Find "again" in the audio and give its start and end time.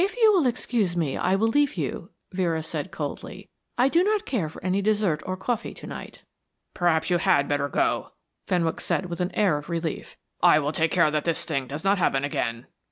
12.23-12.65